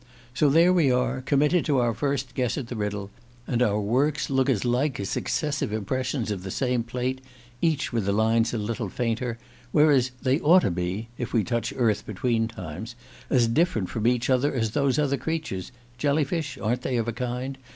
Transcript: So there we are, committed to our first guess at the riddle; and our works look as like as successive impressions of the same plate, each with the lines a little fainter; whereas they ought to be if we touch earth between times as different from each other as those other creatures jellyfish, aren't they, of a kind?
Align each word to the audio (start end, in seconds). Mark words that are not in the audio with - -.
So 0.33 0.49
there 0.49 0.73
we 0.73 0.91
are, 0.91 1.21
committed 1.21 1.63
to 1.65 1.77
our 1.77 1.93
first 1.93 2.33
guess 2.33 2.57
at 2.57 2.69
the 2.69 2.75
riddle; 2.75 3.11
and 3.45 3.61
our 3.61 3.79
works 3.79 4.31
look 4.31 4.49
as 4.49 4.65
like 4.65 4.99
as 4.99 5.09
successive 5.09 5.71
impressions 5.71 6.31
of 6.31 6.41
the 6.41 6.49
same 6.49 6.81
plate, 6.81 7.21
each 7.61 7.93
with 7.93 8.05
the 8.05 8.11
lines 8.11 8.51
a 8.51 8.57
little 8.57 8.89
fainter; 8.89 9.37
whereas 9.71 10.09
they 10.19 10.39
ought 10.39 10.63
to 10.63 10.71
be 10.71 11.09
if 11.19 11.33
we 11.33 11.43
touch 11.43 11.71
earth 11.77 12.03
between 12.03 12.47
times 12.47 12.95
as 13.29 13.47
different 13.47 13.89
from 13.91 14.07
each 14.07 14.27
other 14.27 14.55
as 14.55 14.71
those 14.71 14.97
other 14.97 15.17
creatures 15.17 15.71
jellyfish, 15.99 16.57
aren't 16.57 16.81
they, 16.81 16.97
of 16.97 17.07
a 17.07 17.13
kind? 17.13 17.59